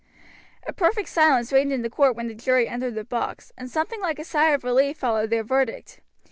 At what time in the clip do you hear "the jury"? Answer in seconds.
2.25-2.67